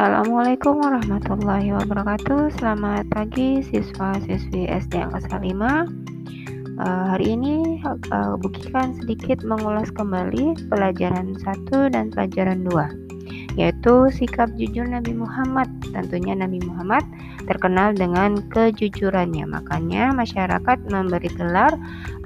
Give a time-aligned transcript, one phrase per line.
[0.00, 2.56] Assalamualaikum warahmatullahi wabarakatuh.
[2.56, 10.56] Selamat pagi siswa-siswi SD yang kelas 5 uh, Hari ini uh, Bukikan sedikit mengulas kembali
[10.72, 15.68] pelajaran 1 dan pelajaran 2 Yaitu sikap jujur Nabi Muhammad.
[15.92, 17.04] Tentunya Nabi Muhammad
[17.44, 21.76] terkenal dengan kejujurannya Makanya masyarakat memberi gelar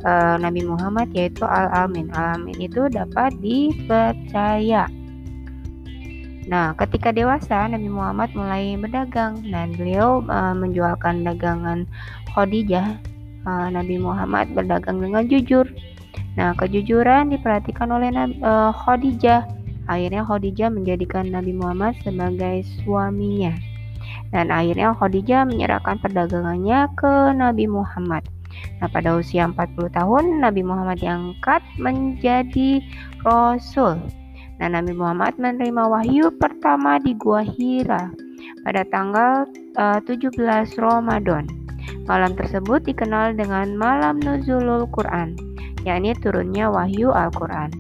[0.07, 2.07] uh, Nabi Muhammad yaitu Al-Amin.
[2.15, 4.87] Al-Amin itu dapat dipercaya
[6.45, 11.89] Nah, ketika dewasa, Nabi Muhammad mulai berdagang dan beliau uh, menjualkan dagangan
[12.37, 13.01] Khadijah.
[13.45, 15.65] Uh, Nabi Muhammad berdagang dengan jujur.
[16.37, 19.49] Nah, kejujuran diperhatikan oleh Nabi, uh, Khadijah.
[19.89, 23.57] Akhirnya Khadijah menjadikan Nabi Muhammad sebagai suaminya.
[24.29, 28.25] Dan akhirnya Khadijah menyerahkan perdagangannya ke Nabi Muhammad.
[28.85, 32.85] Nah, pada usia 40 tahun, Nabi Muhammad diangkat menjadi
[33.25, 33.97] Rasul.
[34.63, 38.15] Nah, Nabi Muhammad menerima wahyu pertama di Gua Hira
[38.63, 40.39] pada tanggal uh, 17
[40.79, 41.51] Ramadan.
[42.07, 45.35] Malam tersebut dikenal dengan malam nuzulul Quran,
[45.83, 47.73] yakni turunnya wahyu Al-Quran.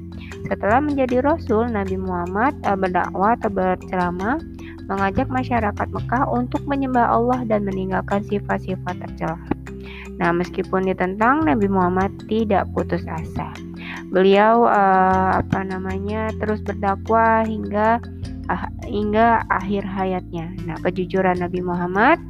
[0.50, 4.42] Setelah menjadi rasul, Nabi Muhammad uh, berdakwah atau berceramah
[4.91, 9.41] mengajak masyarakat Mekah untuk menyembah Allah dan meninggalkan sifat-sifat tercela.
[10.20, 13.64] Nah, meskipun ditentang, Nabi Muhammad tidak putus asa
[14.12, 18.02] beliau uh, apa namanya terus berdakwah hingga
[18.48, 20.52] uh, hingga akhir hayatnya.
[20.69, 22.20] Nah, kejujuran Nabi Muhammad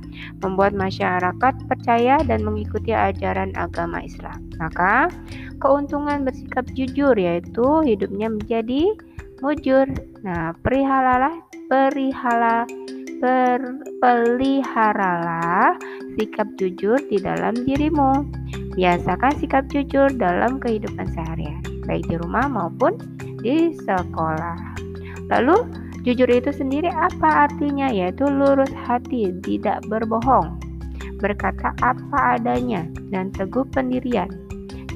[0.43, 4.39] membuat masyarakat percaya dan mengikuti ajaran agama Islam.
[4.59, 5.11] Maka,
[5.59, 8.95] keuntungan bersikap jujur yaitu hidupnya menjadi
[9.43, 9.87] mujur.
[10.23, 11.35] Nah, perihalalah
[11.69, 12.94] perihala per,
[14.05, 15.73] peliharalah
[16.21, 18.29] sikap jujur di dalam dirimu.
[18.77, 22.97] Biasakan sikap jujur dalam kehidupan sehari-hari baik di rumah maupun
[23.45, 24.57] di sekolah.
[25.29, 25.57] Lalu,
[26.05, 27.89] jujur itu sendiri apa artinya?
[27.93, 30.59] Yaitu lurus hati, tidak berbohong,
[31.21, 34.29] berkata apa adanya, dan teguh pendirian.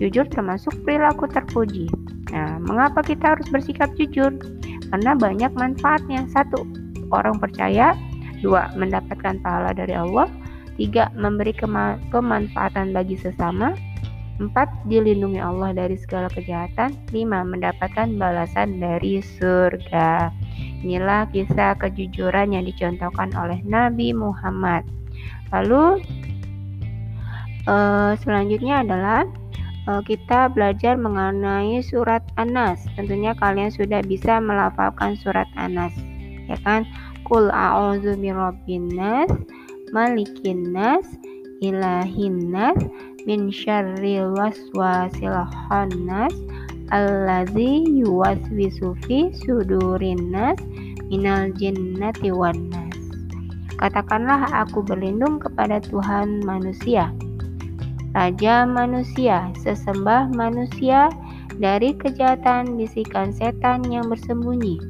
[0.00, 1.90] Jujur termasuk perilaku terpuji.
[2.30, 4.30] Nah, mengapa kita harus bersikap jujur?
[4.88, 6.24] Karena banyak manfaatnya.
[6.30, 6.64] Satu,
[7.10, 7.96] orang percaya.
[8.40, 10.30] Dua, mendapatkan pahala dari Allah.
[10.78, 11.50] Tiga, memberi
[12.10, 13.74] kemanfaatan bagi sesama.
[14.38, 14.86] 4.
[14.86, 17.14] Dilindungi Allah dari segala kejahatan 5.
[17.26, 20.30] Mendapatkan balasan dari surga
[20.86, 24.86] Inilah kisah kejujuran yang dicontohkan oleh Nabi Muhammad
[25.50, 26.06] Lalu
[27.66, 29.26] uh, selanjutnya adalah
[29.90, 35.90] uh, kita belajar mengenai surat Anas Tentunya kalian sudah bisa melafalkan surat Anas
[36.46, 36.86] Ya kan
[37.28, 39.28] Kul a'udzu birabbin nas
[39.92, 41.04] malikin nas
[41.60, 42.80] ilahin nas
[43.28, 45.36] min syarril waswasil
[45.68, 46.32] khannas
[46.88, 50.56] alladzi yuwaswisu fi sudurin nas
[51.12, 52.96] minal jinnati wan nas.
[53.76, 57.12] Katakanlah aku berlindung kepada Tuhan manusia,
[58.16, 61.12] Raja manusia, sesembah manusia
[61.60, 64.80] dari kejahatan bisikan setan yang bersembunyi,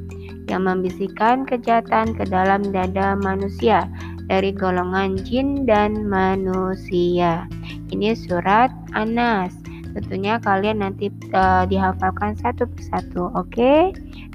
[0.48, 3.86] yang membisikkan kejahatan ke dalam dada manusia
[4.28, 7.48] dari golongan jin dan manusia.
[7.88, 9.56] Ini surat Anas.
[9.96, 13.48] Tentunya kalian nanti uh, dihafalkan satu persatu, oke?
[13.50, 13.90] Okay?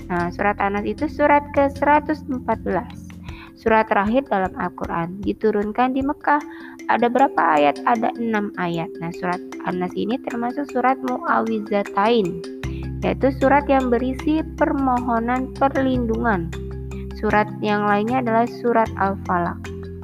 [0.09, 3.13] Nah, surat Anas itu surat ke-114.
[3.53, 6.41] Surat terakhir dalam Al-Quran diturunkan di Mekah.
[6.91, 7.79] Ada berapa ayat?
[7.87, 8.91] Ada enam ayat.
[8.99, 12.43] Nah, surat Anas ini termasuk surat Muawizatain,
[13.03, 16.47] yaitu surat yang berisi permohonan perlindungan.
[17.19, 19.59] Surat yang lainnya adalah surat Al-Falaq,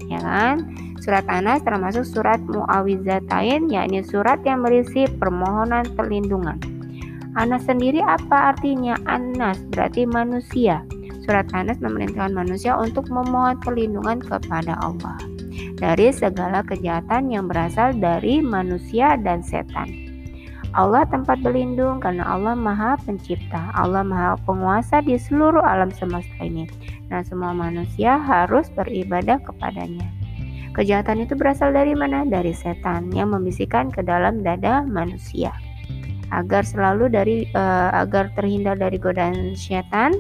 [0.08, 0.68] ya kan?
[1.00, 6.60] Surat Anas termasuk surat Muawizatain, yakni surat yang berisi permohonan perlindungan.
[7.40, 9.00] Anas sendiri apa artinya?
[9.08, 10.84] Anas berarti manusia.
[11.24, 15.16] Surat Anas memerintahkan manusia untuk memohon perlindungan kepada Allah
[15.80, 20.09] dari segala kejahatan yang berasal dari manusia dan setan.
[20.78, 26.69] Allah tempat berlindung karena Allah Maha Pencipta, Allah Maha Penguasa di seluruh alam semesta ini.
[27.10, 30.06] Nah, semua manusia harus beribadah kepadanya.
[30.77, 32.21] Kejahatan itu berasal dari mana?
[32.21, 35.50] Dari setan yang membisikkan ke dalam dada manusia.
[36.30, 40.13] Agar selalu dari uh, agar terhindar dari godaan setan,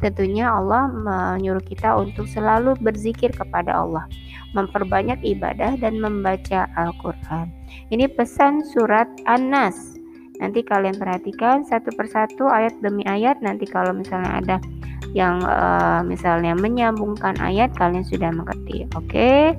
[0.00, 4.08] tentunya Allah menyuruh kita untuk selalu berzikir kepada Allah,
[4.52, 7.50] memperbanyak ibadah dan membaca Al-Qur'an.
[7.94, 9.98] Ini pesan surat An-Nas.
[10.40, 13.38] Nanti kalian perhatikan satu persatu ayat demi ayat.
[13.44, 14.56] Nanti kalau misalnya ada
[15.12, 19.58] yang uh, misalnya menyambungkan ayat kalian sudah mengerti oke okay?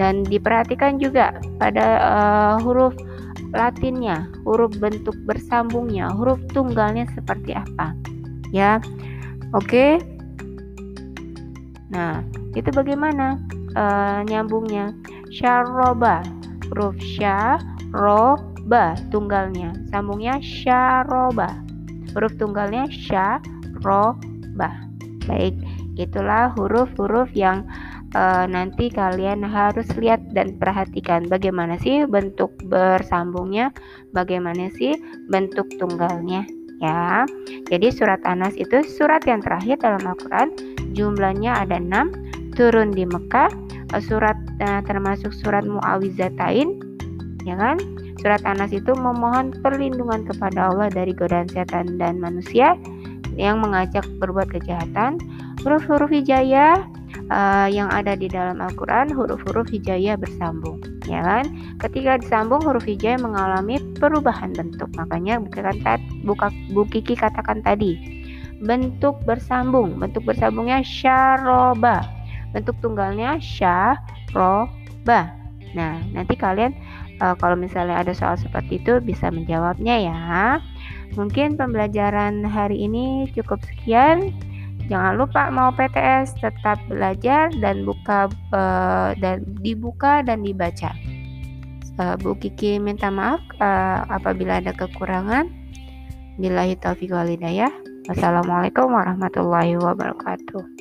[0.00, 2.96] dan diperhatikan juga pada uh, huruf
[3.52, 7.92] latinnya huruf bentuk bersambungnya huruf tunggalnya seperti apa
[8.52, 8.80] ya
[9.52, 9.92] oke okay?
[11.92, 12.24] nah
[12.56, 13.36] itu bagaimana
[13.78, 14.90] uh, nyambungnya.
[15.30, 16.26] Syaroba
[16.66, 17.62] huruf sya
[19.14, 19.72] tunggalnya.
[19.94, 21.62] Sambungnya syaroba
[22.12, 23.38] huruf tunggalnya sya
[25.28, 25.54] baik
[25.98, 27.66] itulah huruf-huruf yang
[28.14, 31.26] uh, nanti kalian harus lihat dan perhatikan.
[31.26, 33.74] Bagaimana sih bentuk bersambungnya?
[34.14, 34.94] Bagaimana sih
[35.28, 36.46] bentuk tunggalnya?
[36.78, 37.26] Ya
[37.66, 40.54] jadi surat Anas itu surat yang terakhir dalam Al-Quran.
[40.94, 43.50] Jumlahnya ada 6 turun di Mekah
[44.04, 46.80] surat uh, termasuk surat Muawizatain
[47.48, 47.80] ya kan?
[48.18, 52.74] Surat Anas itu memohon perlindungan kepada Allah dari godaan setan dan manusia
[53.38, 55.22] yang mengajak berbuat kejahatan.
[55.62, 56.82] Huruf-huruf hijayah
[57.30, 61.46] uh, yang ada di dalam Al-Quran, huruf-huruf hijayah bersambung, ya kan?
[61.78, 64.90] Ketika disambung, huruf hijayah mengalami perubahan bentuk.
[64.98, 65.78] Makanya bukan
[66.26, 67.94] buka Bu Kiki katakan tadi,
[68.66, 69.98] bentuk bersambung.
[70.02, 72.17] Bentuk bersambungnya syaroba.
[72.56, 75.32] Bentuk tunggalnya syaroba.
[75.76, 76.72] Nah, nanti kalian
[77.20, 80.18] uh, kalau misalnya ada soal seperti itu bisa menjawabnya ya.
[81.16, 84.32] Mungkin pembelajaran hari ini cukup sekian.
[84.88, 90.96] Jangan lupa mau PTS tetap belajar dan buka uh, dan dibuka dan dibaca.
[91.98, 95.50] Uh, Bu Kiki minta maaf uh, apabila ada kekurangan.
[96.38, 97.68] Billahi taufiq walhidayah.
[98.08, 100.77] Wassalamualaikum warahmatullahi wabarakatuh.